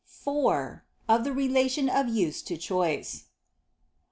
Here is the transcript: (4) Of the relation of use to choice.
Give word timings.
(4) 0.03 0.83
Of 1.07 1.23
the 1.25 1.31
relation 1.31 1.87
of 1.87 2.09
use 2.09 2.41
to 2.41 2.57
choice. 2.57 3.25